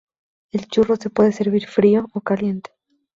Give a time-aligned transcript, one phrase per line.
[0.51, 2.71] El churro se puede servir frío o caliente.